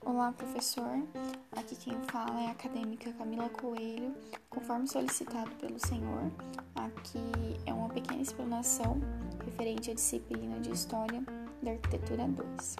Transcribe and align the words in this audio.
Olá, 0.00 0.32
professor. 0.32 1.02
Aqui 1.52 1.76
quem 1.76 1.92
fala 2.10 2.40
é 2.40 2.46
a 2.46 2.52
acadêmica 2.52 3.12
Camila 3.12 3.50
Coelho. 3.50 4.14
Conforme 4.48 4.88
solicitado 4.88 5.50
pelo 5.56 5.78
senhor, 5.78 6.32
aqui 6.74 7.20
é 7.66 7.74
uma 7.74 7.90
pequena 7.90 8.22
explanação 8.22 8.98
referente 9.44 9.90
à 9.90 9.94
disciplina 9.94 10.58
de 10.60 10.72
História 10.72 11.22
da 11.62 11.72
Arquitetura 11.72 12.26
2. 12.26 12.76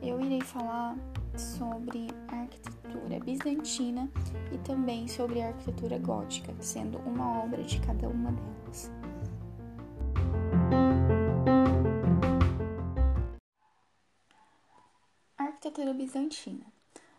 Eu 0.00 0.18
irei 0.18 0.40
falar 0.40 0.96
sobre 1.36 2.06
a 2.28 2.36
arquitetura 2.36 3.20
bizantina 3.20 4.08
e 4.50 4.56
também 4.58 5.06
sobre 5.08 5.42
a 5.42 5.48
arquitetura 5.48 5.98
gótica, 5.98 6.54
sendo 6.58 6.96
uma 7.00 7.42
obra 7.42 7.62
de 7.62 7.78
cada 7.80 8.08
uma 8.08 8.32
delas. 8.32 8.90
Arquitetura 15.72 15.94
bizantina. 15.94 16.66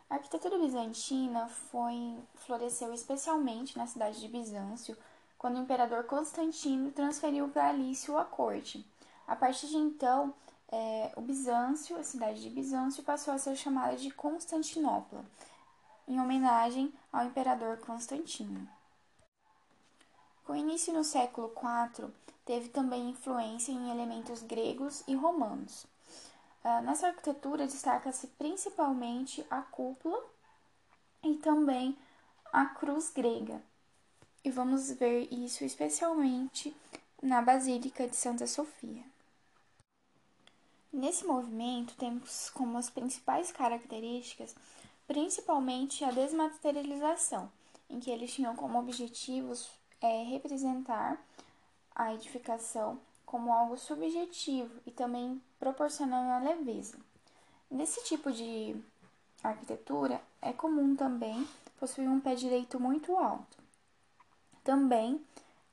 A 0.08 0.16
arquitetura 0.16 0.60
bizantina 0.60 1.48
foi 1.48 2.16
floresceu 2.36 2.94
especialmente 2.94 3.76
na 3.76 3.88
cidade 3.88 4.20
de 4.20 4.28
Bizâncio, 4.28 4.96
quando 5.40 5.58
o 5.58 5.62
imperador 5.64 6.04
Constantino 6.04 6.92
transferiu 6.92 7.50
para 7.50 7.70
Alício 7.70 8.16
a 8.16 8.24
corte. 8.24 8.86
A 9.28 9.36
partir 9.36 9.68
de 9.68 9.78
então, 9.78 10.32
é, 10.72 11.12
o 11.18 11.22
Bizâncio, 11.22 11.98
a 11.98 12.04
cidade 12.04 12.44
de 12.44 12.50
Bizâncio, 12.52 13.02
passou 13.02 13.34
a 13.34 13.40
ser 13.40 13.56
chamada 13.56 13.98
de 13.98 14.12
Constantinopla, 14.12 15.26
em 16.08 16.22
homenagem 16.22 16.94
ao 17.12 17.26
imperador 17.26 17.78
Constantino. 17.80 18.70
Com 20.46 20.56
início 20.56 20.94
no 20.94 21.04
século 21.04 21.52
IV, 21.52 22.08
teve 22.46 22.70
também 22.70 23.10
influência 23.10 23.72
em 23.72 23.90
elementos 23.90 24.44
gregos 24.44 25.04
e 25.08 25.16
romanos. 25.16 25.88
Uh, 26.64 26.82
nessa 26.84 27.08
arquitetura 27.08 27.68
destaca-se 27.68 28.28
principalmente 28.28 29.46
a 29.50 29.62
cúpula 29.62 30.24
e 31.22 31.36
também 31.36 31.98
a 32.52 32.66
cruz 32.66 33.10
grega. 33.10 33.62
E 34.44 34.50
vamos 34.50 34.92
ver 34.92 35.28
isso 35.34 35.64
especialmente 35.66 36.76
na 37.22 37.42
Basílica 37.42 38.08
de 38.08 38.16
Santa 38.16 38.48
Sofia. 38.48 39.04
Nesse 40.92 41.26
movimento, 41.26 41.96
temos 41.96 42.50
como 42.52 42.78
as 42.78 42.90
principais 42.90 43.52
características 43.52 44.56
principalmente 45.08 46.04
a 46.04 46.12
desmaterialização, 46.12 47.52
em 47.90 48.00
que 48.00 48.10
eles 48.10 48.34
tinham 48.34 48.56
como 48.56 48.80
objetivos 48.80 49.70
é, 50.02 50.24
representar 50.24 51.22
a 51.96 52.14
edificação 52.14 53.00
como 53.26 53.52
algo 53.52 53.78
subjetivo 53.78 54.72
e 54.86 54.92
também 54.92 55.42
proporcionando 55.64 56.30
a 56.30 56.40
leveza. 56.40 56.98
Nesse 57.72 58.04
tipo 58.04 58.34
de 58.34 58.76
arquitetura, 59.42 60.22
é 60.42 60.52
comum 60.52 60.94
também 60.94 61.48
possuir 61.80 62.10
um 62.10 62.20
pé 62.20 62.36
direito 62.36 62.78
muito 62.82 63.16
alto. 63.16 63.58
Também 64.62 65.22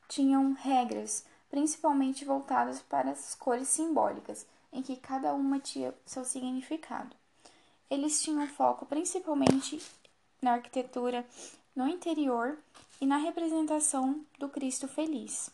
tinham 0.08 0.52
regras, 0.52 1.24
principalmente 1.50 2.24
voltadas 2.24 2.80
para 2.80 3.10
as 3.10 3.34
cores 3.34 3.66
simbólicas, 3.66 4.46
em 4.72 4.80
que 4.80 4.94
cada 4.94 5.34
uma 5.34 5.58
tinha 5.58 5.92
seu 6.06 6.24
significado. 6.24 7.16
Eles 7.90 8.22
tinham 8.22 8.46
foco 8.46 8.86
principalmente 8.86 9.82
na 10.40 10.52
arquitetura 10.52 11.26
no 11.74 11.88
interior 11.88 12.56
e 13.00 13.06
na 13.06 13.16
representação 13.16 14.24
do 14.38 14.48
Cristo 14.48 14.86
feliz 14.86 15.50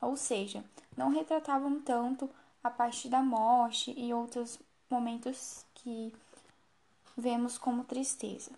ou 0.00 0.16
seja, 0.16 0.64
não 0.96 1.10
retratavam 1.10 1.80
tanto 1.80 2.28
a 2.62 2.70
parte 2.70 3.08
da 3.08 3.22
morte 3.22 3.92
e 3.96 4.12
outros 4.12 4.58
momentos 4.88 5.64
que 5.74 6.14
vemos 7.16 7.56
como 7.56 7.84
tristeza. 7.84 8.50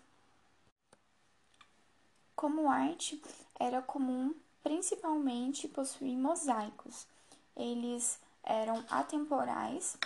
Como 2.35 2.69
arte, 2.69 3.21
era 3.59 3.81
comum 3.81 4.33
principalmente 4.61 5.67
possuir 5.67 6.17
mosaicos. 6.17 7.05
Eles 7.55 8.19
eram 8.43 8.83
atemporais 8.89 9.97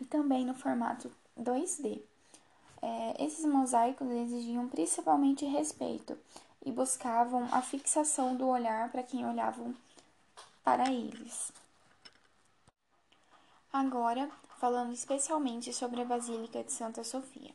e 0.00 0.04
também 0.04 0.44
no 0.44 0.54
formato 0.54 1.12
2D. 1.38 2.00
É, 2.82 3.24
esses 3.24 3.44
mosaicos 3.44 4.08
exigiam 4.08 4.68
principalmente 4.68 5.44
respeito 5.44 6.18
e 6.64 6.72
buscavam 6.72 7.48
a 7.52 7.62
fixação 7.62 8.36
do 8.36 8.46
olhar 8.48 8.90
para 8.90 9.02
quem 9.02 9.26
olhava 9.26 9.72
para 10.64 10.90
eles. 10.90 11.52
Agora, 13.78 14.30
falando 14.58 14.94
especialmente 14.94 15.70
sobre 15.70 16.00
a 16.00 16.04
Basílica 16.06 16.64
de 16.64 16.72
Santa 16.72 17.04
Sofia. 17.04 17.54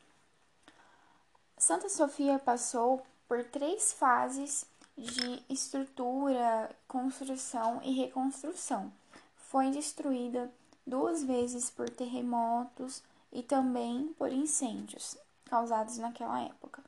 Santa 1.58 1.90
Sofia 1.90 2.38
passou 2.38 3.02
por 3.28 3.44
três 3.46 3.92
fases 3.92 4.64
de 4.96 5.44
estrutura, 5.50 6.70
construção 6.88 7.82
e 7.82 7.94
reconstrução. 7.94 8.94
Foi 9.36 9.72
destruída 9.72 10.48
duas 10.86 11.24
vezes 11.24 11.72
por 11.72 11.90
terremotos 11.90 13.02
e 13.34 13.42
também 13.42 14.14
por 14.14 14.32
incêndios 14.32 15.18
causados 15.46 15.98
naquela 15.98 16.40
época. 16.40 16.84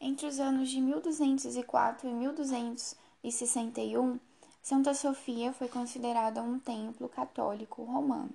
Entre 0.00 0.28
os 0.28 0.38
anos 0.38 0.70
de 0.70 0.80
1204 0.80 2.08
e 2.08 2.12
1200 2.12 2.94
e 3.24 3.32
61, 3.32 4.20
Santa 4.66 4.92
Sofia 4.94 5.52
foi 5.52 5.68
considerada 5.68 6.42
um 6.42 6.58
templo 6.58 7.08
católico 7.08 7.84
romano. 7.84 8.30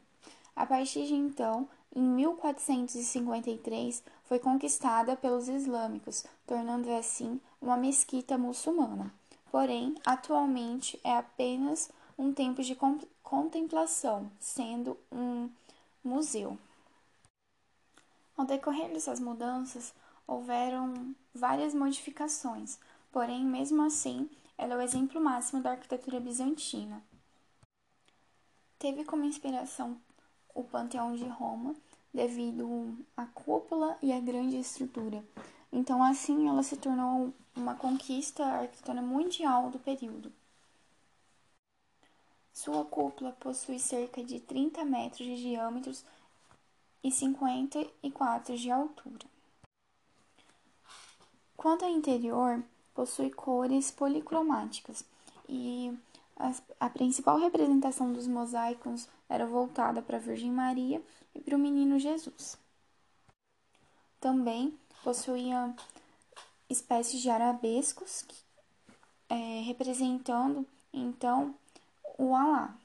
A 0.56 0.66
partir 0.66 1.06
de 1.06 1.14
então, 1.14 1.68
em 1.94 2.02
1453, 2.02 4.02
foi 4.24 4.40
conquistada 4.40 5.18
pelos 5.18 5.50
islâmicos, 5.50 6.24
tornando 6.47 6.90
assim 6.94 7.38
uma 7.62 7.75
mesquita 7.75 8.38
muçulmana. 8.38 9.14
Porém, 9.52 9.94
atualmente 10.06 10.97
é 11.03 11.18
apenas 11.18 11.91
um 12.18 12.31
templo 12.31 12.64
de 12.64 12.78
contemplação, 13.22 14.31
sendo 14.40 14.97
um 15.12 15.50
museu. 16.02 16.58
Ao 18.38 18.46
decorrer 18.46 18.88
dessas 18.94 19.20
mudanças, 19.20 19.94
houveram 20.25 21.14
várias 21.36 21.74
modificações, 21.74 22.80
porém, 23.12 23.44
mesmo 23.44 23.84
assim, 23.84 24.30
ela 24.62 24.76
é 24.76 24.78
o 24.78 24.82
exemplo 24.82 25.20
máximo 25.20 25.60
da 25.60 25.72
arquitetura 25.72 26.20
bizantina. 26.20 27.04
Teve 28.78 29.04
como 29.04 29.26
inspiração 29.26 30.00
o 30.54 30.64
Panteão 30.64 31.16
de 31.16 31.28
Roma, 31.28 31.76
devido 32.14 32.96
à 33.18 33.26
cúpula 33.26 33.98
e 34.04 34.14
à 34.14 34.20
grande 34.20 34.58
estrutura. 34.58 35.26
Então, 35.74 36.04
assim, 36.04 36.48
ela 36.48 36.62
se 36.62 36.78
tornou 36.78 37.34
uma 37.56 37.74
conquista 37.74 38.46
arquitetônica 38.46 39.08
mundial 39.08 39.72
do 39.72 39.80
período. 39.80 40.32
Sua 42.54 42.86
cúpula 42.86 43.32
possui 43.40 43.80
cerca 43.80 44.24
de 44.24 44.40
30 44.40 44.86
metros 44.86 45.26
de 45.26 45.38
diâmetro 45.38 45.92
e 47.04 47.10
54 47.12 48.56
de 48.56 48.70
altura. 48.70 49.26
Quanto 51.58 51.84
ao 51.84 51.90
interior, 51.90 52.64
possui 52.94 53.29
cores 53.31 53.91
policromáticas 53.91 55.06
e 55.47 55.97
a, 56.79 56.90
principal 56.90 57.38
representação 57.38 58.12
dos 58.12 58.28
mosaicos 58.28 59.07
era 59.29 59.46
voltada 59.46 60.02
para 60.02 60.18
a 60.18 60.19
Virgem 60.19 60.52
Maria 60.52 61.02
e 61.35 61.40
para 61.40 61.56
o 61.56 61.59
Menino 61.59 62.00
Jesus. 62.00 62.57
Também 64.19 64.78
possuía 65.03 65.74
espécies 66.69 67.22
de 67.22 67.29
arabescos 67.29 68.25
é, 69.29 69.62
representando 69.62 70.66
então 70.94 71.56
o 72.18 72.35
Alá. 72.35 72.76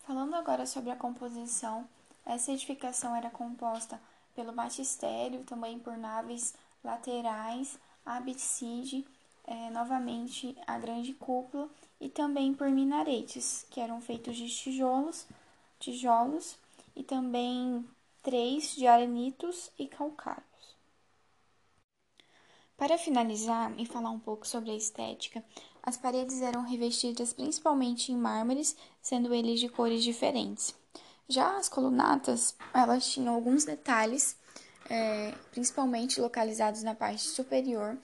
Falando 0.00 0.34
agora 0.34 0.66
sobre 0.66 0.90
a 0.90 0.96
composição, 0.96 1.86
essa 2.24 2.52
edificação 2.52 3.14
era 3.16 3.30
composta 3.30 4.00
pelo 4.34 4.52
batistério, 4.52 5.44
também 5.44 5.78
por 5.78 5.96
naves 5.96 6.54
laterais, 6.82 7.78
a 8.04 8.16
abside, 8.16 9.04
é, 9.46 9.70
novamente 9.70 10.56
a 10.66 10.78
grande 10.78 11.14
cúpula 11.14 11.68
e 12.00 12.08
também 12.08 12.52
por 12.52 12.68
minaretes, 12.70 13.66
que 13.70 13.80
eram 13.80 14.00
feitos 14.00 14.36
de 14.36 14.48
tijolos, 14.48 15.26
tijolos 15.78 16.56
e 16.94 17.02
também 17.02 17.84
três 18.22 18.74
de 18.74 18.86
arenitos 18.86 19.70
e 19.78 19.86
calcários. 19.86 20.44
Para 22.76 22.98
finalizar 22.98 23.72
e 23.78 23.86
falar 23.86 24.10
um 24.10 24.18
pouco 24.18 24.46
sobre 24.46 24.70
a 24.70 24.76
estética, 24.76 25.42
as 25.82 25.96
paredes 25.96 26.42
eram 26.42 26.62
revestidas 26.62 27.32
principalmente 27.32 28.12
em 28.12 28.16
mármores, 28.16 28.76
sendo 29.00 29.32
eles 29.32 29.60
de 29.60 29.68
cores 29.68 30.02
diferentes. 30.02 30.74
Já 31.28 31.56
as 31.56 31.68
colunatas, 31.68 32.54
elas 32.74 33.08
tinham 33.08 33.34
alguns 33.34 33.64
detalhes 33.64 34.36
é, 34.90 35.32
principalmente 35.50 36.20
localizados 36.20 36.82
na 36.82 36.94
parte 36.94 37.22
superior, 37.22 37.98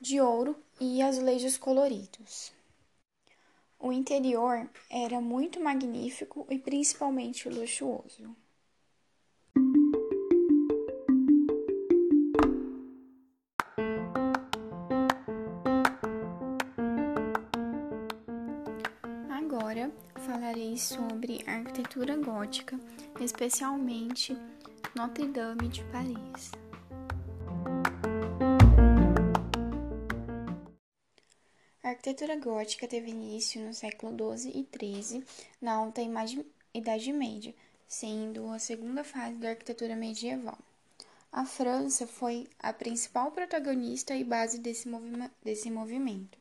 de 0.00 0.20
ouro 0.20 0.56
e 0.80 1.02
azulejos 1.02 1.56
coloridos. 1.56 2.52
O 3.78 3.92
interior 3.92 4.68
era 4.90 5.20
muito 5.20 5.60
magnífico 5.60 6.46
e 6.48 6.58
principalmente 6.58 7.48
luxuoso. 7.48 8.34
Agora 19.30 19.92
falarei 20.26 20.76
sobre 20.78 21.44
a 21.46 21.56
arquitetura 21.56 22.16
gótica, 22.16 22.78
especialmente 23.20 24.36
Notre 24.96 25.26
Dame 25.26 25.68
de 25.68 25.82
Paris. 25.86 26.52
A 31.82 31.88
arquitetura 31.88 32.36
gótica 32.36 32.86
teve 32.86 33.10
início 33.10 33.60
no 33.60 33.74
século 33.74 34.36
XII 34.36 34.52
e 34.52 35.02
XIII, 35.02 35.24
na 35.60 35.72
Alta 35.72 36.00
Idade 36.72 37.12
Média, 37.12 37.52
sendo 37.88 38.48
a 38.50 38.60
segunda 38.60 39.02
fase 39.02 39.34
da 39.34 39.50
arquitetura 39.50 39.96
medieval. 39.96 40.58
A 41.32 41.44
França 41.44 42.06
foi 42.06 42.46
a 42.60 42.72
principal 42.72 43.32
protagonista 43.32 44.14
e 44.14 44.22
base 44.22 44.60
desse, 44.60 44.88
desse 45.42 45.72
movimento. 45.72 46.38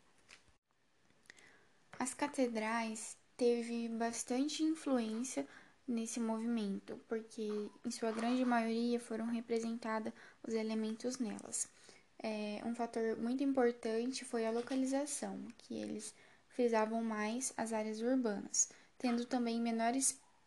As 1.98 2.14
catedrais 2.14 3.18
teve 3.36 3.90
bastante 3.90 4.62
influência 4.62 5.48
nesse 5.88 6.20
movimento, 6.20 7.00
porque 7.08 7.70
em 7.86 7.92
sua 7.92 8.12
grande 8.12 8.44
maioria 8.46 9.00
foram 9.00 9.26
representados 9.26 10.14
os 10.48 10.54
elementos 10.54 11.18
nelas 11.20 11.70
é, 12.24 12.62
um 12.66 12.74
fator 12.74 13.18
muito 13.18 13.44
importante 13.44 14.24
foi 14.24 14.46
a 14.46 14.52
localização, 14.52 15.46
que 15.58 15.76
eles 15.76 16.16
frisavam 16.48 17.04
mais 17.04 17.54
as 17.58 17.74
áreas 17.74 18.02
urbanas, 18.02 18.70
tendo 18.98 19.26
também 19.26 19.60
menor 19.60 19.94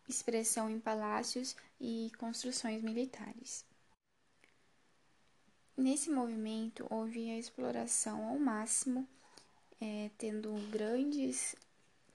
expressão 0.09 0.71
em 0.71 0.81
palácios 0.81 1.55
e 1.79 2.11
construções 2.19 2.83
militares. 2.83 3.65
Nesse 5.77 6.11
movimento 6.11 6.87
houve 6.89 7.31
a 7.31 7.39
exploração 7.39 8.27
ao 8.27 8.39
máximo, 8.39 9.07
é, 9.79 10.11
tendo 10.17 10.55
grandes 10.71 11.55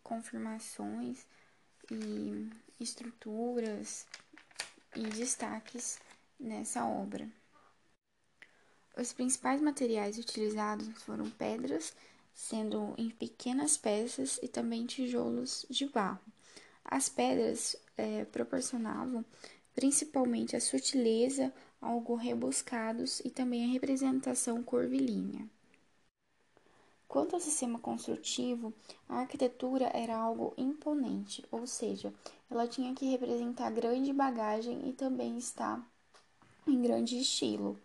confirmações 0.01 1.27
e 1.91 2.49
estruturas 2.79 4.05
e 4.95 5.03
destaques 5.03 5.99
nessa 6.39 6.85
obra. 6.85 7.29
Os 8.97 9.13
principais 9.13 9.61
materiais 9.61 10.17
utilizados 10.17 10.87
foram 11.03 11.29
pedras, 11.29 11.93
sendo 12.33 12.93
em 12.97 13.09
pequenas 13.09 13.77
peças, 13.77 14.39
e 14.41 14.47
também 14.47 14.85
tijolos 14.85 15.65
de 15.69 15.85
barro. 15.85 16.19
As 16.83 17.07
pedras 17.07 17.75
é, 17.97 18.25
proporcionavam 18.25 19.23
principalmente 19.73 20.55
a 20.55 20.61
sutileza, 20.61 21.53
algo 21.79 22.15
rebuscados 22.15 23.21
e 23.21 23.29
também 23.29 23.65
a 23.65 23.71
representação 23.71 24.61
curvilínea. 24.61 25.47
Quanto 27.11 27.33
ao 27.33 27.41
sistema 27.41 27.77
construtivo, 27.77 28.73
a 29.09 29.17
arquitetura 29.17 29.91
era 29.93 30.15
algo 30.15 30.53
imponente, 30.55 31.43
ou 31.51 31.67
seja, 31.67 32.13
ela 32.49 32.69
tinha 32.69 32.95
que 32.95 33.03
representar 33.03 33.69
grande 33.69 34.13
bagagem 34.13 34.87
e 34.87 34.93
também 34.93 35.37
estar 35.37 35.85
em 36.65 36.81
grande 36.81 37.19
estilo. 37.19 37.77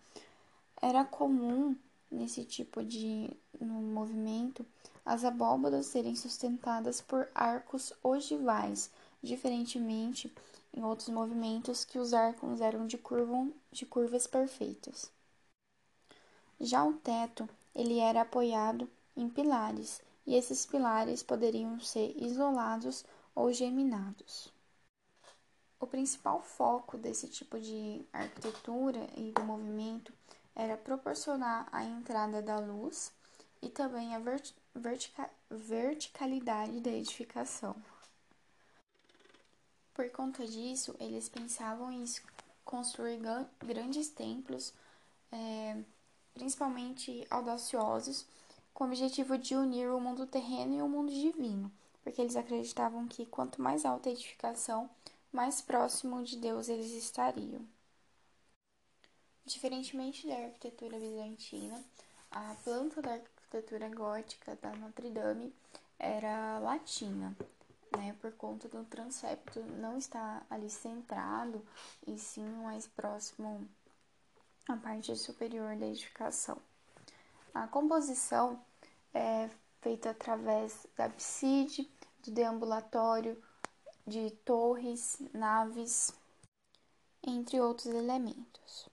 Era 0.80 1.04
comum 1.04 1.74
nesse 2.08 2.44
tipo 2.44 2.84
de 2.84 3.28
no 3.60 3.82
movimento 3.82 4.64
as 5.04 5.24
abóbadas 5.24 5.86
serem 5.86 6.14
sustentadas 6.14 7.00
por 7.00 7.28
arcos 7.34 7.92
ogivais, 8.04 8.92
diferentemente 9.20 10.32
em 10.72 10.84
outros 10.84 11.08
movimentos 11.08 11.84
que 11.84 11.98
os 11.98 12.14
arcos 12.14 12.60
eram 12.60 12.86
de, 12.86 12.96
de 13.72 13.86
curvas 13.86 14.28
perfeitas. 14.28 15.10
Já 16.60 16.84
o 16.84 16.92
teto, 16.92 17.48
ele 17.74 17.98
era 17.98 18.20
apoiado 18.20 18.88
em 19.16 19.28
pilares, 19.28 20.02
e 20.26 20.34
esses 20.34 20.66
pilares 20.66 21.22
poderiam 21.22 21.80
ser 21.80 22.14
isolados 22.16 23.04
ou 23.34 23.52
geminados. 23.52 24.52
O 25.78 25.86
principal 25.86 26.42
foco 26.42 26.96
desse 26.96 27.28
tipo 27.28 27.60
de 27.60 28.04
arquitetura 28.12 29.06
e 29.16 29.32
do 29.32 29.44
movimento 29.44 30.12
era 30.54 30.76
proporcionar 30.76 31.68
a 31.70 31.84
entrada 31.84 32.40
da 32.40 32.58
luz 32.58 33.12
e 33.62 33.68
também 33.68 34.14
a 34.14 34.18
vertica 34.18 35.30
verticalidade 35.48 36.80
da 36.80 36.90
edificação. 36.90 37.76
Por 39.94 40.10
conta 40.10 40.46
disso, 40.46 40.94
eles 40.98 41.28
pensavam 41.28 41.90
em 41.90 42.04
construir 42.64 43.20
grandes 43.64 44.08
templos, 44.08 44.74
é, 45.32 45.82
principalmente 46.34 47.26
audaciosos, 47.30 48.26
com 48.76 48.84
o 48.84 48.88
objetivo 48.88 49.38
de 49.38 49.56
unir 49.56 49.88
o 49.88 49.98
mundo 49.98 50.26
terreno 50.26 50.74
e 50.74 50.82
o 50.82 50.88
mundo 50.88 51.10
divino, 51.10 51.72
porque 52.04 52.20
eles 52.20 52.36
acreditavam 52.36 53.08
que 53.08 53.24
quanto 53.24 53.62
mais 53.62 53.86
alta 53.86 54.10
a 54.10 54.12
edificação, 54.12 54.90
mais 55.32 55.62
próximo 55.62 56.22
de 56.22 56.36
Deus 56.36 56.68
eles 56.68 56.92
estariam. 56.92 57.66
Diferentemente 59.46 60.26
da 60.26 60.36
arquitetura 60.36 60.98
bizantina, 60.98 61.82
a 62.30 62.54
planta 62.62 63.00
da 63.00 63.14
arquitetura 63.14 63.88
gótica 63.88 64.54
da 64.56 64.76
Notre 64.76 65.08
Dame 65.08 65.54
era 65.98 66.58
latina, 66.58 67.34
né, 67.96 68.14
por 68.20 68.32
conta 68.32 68.68
do 68.68 68.84
transepto 68.84 69.58
não 69.80 69.96
estar 69.96 70.46
ali 70.50 70.68
centrado 70.68 71.66
e 72.06 72.18
sim 72.18 72.44
mais 72.62 72.86
próximo 72.86 73.66
à 74.68 74.76
parte 74.76 75.16
superior 75.16 75.74
da 75.76 75.86
edificação. 75.86 76.60
A 77.54 77.66
composição 77.66 78.60
é 79.16 79.50
feita 79.80 80.10
através 80.10 80.86
da 80.96 81.06
abside, 81.06 81.90
do 82.22 82.30
deambulatório, 82.30 83.42
de 84.06 84.30
torres, 84.44 85.18
naves, 85.32 86.12
entre 87.22 87.60
outros 87.60 87.86
elementos. 87.86 88.88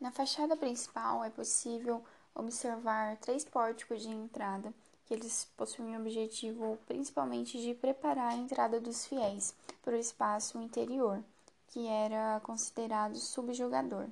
Na 0.00 0.10
fachada 0.10 0.56
principal 0.56 1.24
é 1.24 1.30
possível 1.30 2.04
observar 2.34 3.16
três 3.18 3.44
pórticos 3.44 4.02
de 4.02 4.08
entrada, 4.08 4.74
que 5.06 5.14
eles 5.14 5.46
possuem 5.56 5.96
o 5.96 6.00
objetivo 6.00 6.78
principalmente 6.86 7.60
de 7.60 7.74
preparar 7.74 8.32
a 8.32 8.36
entrada 8.36 8.80
dos 8.80 9.06
fiéis 9.06 9.54
para 9.82 9.94
o 9.94 9.98
espaço 9.98 10.58
interior, 10.58 11.22
que 11.68 11.86
era 11.86 12.40
considerado 12.40 13.16
subjugador. 13.16 14.08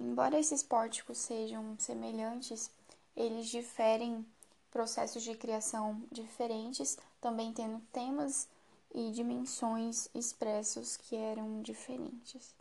Embora 0.00 0.38
esses 0.38 0.62
pórticos 0.62 1.18
sejam 1.18 1.76
semelhantes, 1.78 2.70
eles 3.16 3.48
diferem 3.48 4.26
processos 4.70 5.22
de 5.22 5.34
criação 5.36 6.02
diferentes, 6.10 6.98
também 7.20 7.52
tendo 7.52 7.80
temas 7.92 8.48
e 8.94 9.10
dimensões 9.10 10.08
expressos 10.14 10.96
que 10.96 11.16
eram 11.16 11.62
diferentes 11.62 12.54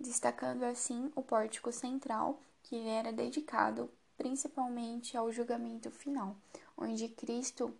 destacando 0.00 0.64
assim 0.64 1.12
o 1.14 1.22
pórtico 1.22 1.70
central, 1.70 2.40
que 2.62 2.88
era 2.88 3.12
dedicado 3.12 3.90
principalmente 4.16 5.16
ao 5.16 5.30
julgamento 5.30 5.90
final, 5.90 6.34
onde 6.76 7.08
Cristo 7.08 7.74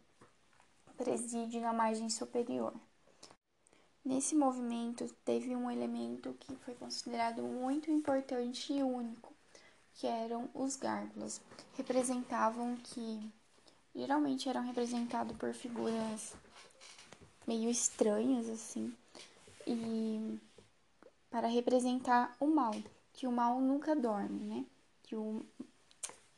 preside 0.96 1.60
na 1.60 1.72
margem 1.72 2.10
superior. 2.10 2.74
Nesse 4.04 4.34
movimento 4.34 5.06
teve 5.24 5.56
um 5.56 5.70
elemento 5.70 6.34
que 6.40 6.54
foi 6.56 6.74
considerado 6.74 7.42
muito 7.42 7.90
importante 7.90 8.72
e 8.72 8.82
único, 8.82 9.32
que 10.00 10.06
eram 10.06 10.48
os 10.54 10.76
gárgulas. 10.76 11.42
Representavam 11.76 12.74
que 12.76 13.30
geralmente 13.94 14.48
eram 14.48 14.64
representados 14.64 15.36
por 15.36 15.52
figuras 15.52 16.32
meio 17.46 17.68
estranhas 17.68 18.48
assim, 18.48 18.94
e 19.66 20.38
para 21.30 21.48
representar 21.48 22.34
o 22.40 22.46
mal, 22.46 22.74
que 23.12 23.26
o 23.26 23.32
mal 23.32 23.60
nunca 23.60 23.94
dorme, 23.94 24.40
né? 24.40 24.64
Que 25.02 25.16
o, 25.16 25.44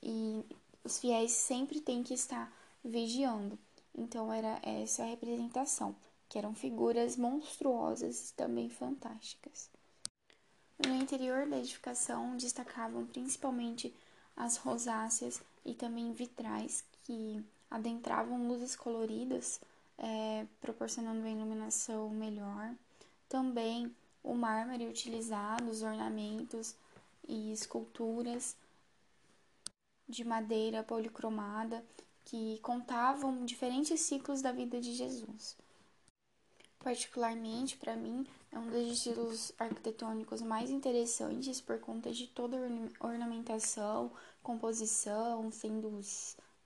e 0.02 0.44
os 0.82 0.98
fiéis 0.98 1.30
sempre 1.30 1.80
têm 1.80 2.02
que 2.02 2.14
estar 2.14 2.52
vigiando. 2.84 3.56
Então 3.96 4.32
era 4.32 4.58
essa 4.62 5.04
a 5.04 5.06
representação, 5.06 5.94
que 6.28 6.36
eram 6.36 6.52
figuras 6.52 7.16
monstruosas 7.16 8.30
e 8.30 8.34
também 8.34 8.68
fantásticas. 8.68 9.70
No 10.86 10.94
interior 10.94 11.46
da 11.46 11.58
edificação 11.58 12.36
destacavam 12.36 13.06
principalmente 13.06 13.94
as 14.36 14.56
rosáceas 14.56 15.40
e 15.64 15.74
também 15.74 16.12
vitrais 16.12 16.84
que 17.02 17.44
adentravam 17.70 18.48
luzes 18.48 18.74
coloridas, 18.74 19.60
é, 19.96 20.46
proporcionando 20.60 21.20
uma 21.20 21.30
iluminação 21.30 22.10
melhor. 22.10 22.74
Também 23.28 23.94
o 24.22 24.34
mármore 24.34 24.86
utilizado, 24.88 25.70
os 25.70 25.82
ornamentos 25.82 26.74
e 27.28 27.52
esculturas 27.52 28.56
de 30.08 30.24
madeira 30.24 30.82
policromada 30.82 31.84
que 32.24 32.58
contavam 32.62 33.44
diferentes 33.44 34.00
ciclos 34.00 34.42
da 34.42 34.52
vida 34.52 34.80
de 34.80 34.92
Jesus. 34.94 35.56
Particularmente, 36.82 37.76
para 37.76 37.94
mim, 37.94 38.26
é 38.50 38.58
um 38.58 38.68
dos 38.68 38.92
estilos 38.92 39.52
arquitetônicos 39.56 40.42
mais 40.42 40.68
interessantes 40.68 41.60
por 41.60 41.78
conta 41.78 42.10
de 42.10 42.26
toda 42.26 42.56
a 42.98 43.06
ornamentação, 43.06 44.10
composição, 44.42 45.50
sendo 45.52 46.00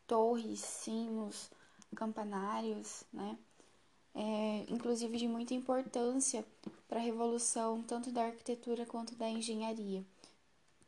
torres, 0.07 0.61
sinos, 0.61 1.51
campanários, 1.95 3.05
né? 3.13 3.39
É, 4.15 4.65
inclusive 4.69 5.19
de 5.19 5.29
muita 5.29 5.53
importância 5.53 6.43
para 6.89 6.99
a 6.99 7.03
revolução 7.03 7.83
tanto 7.83 8.11
da 8.11 8.25
arquitetura 8.25 8.87
quanto 8.87 9.15
da 9.15 9.29
engenharia. 9.29 10.03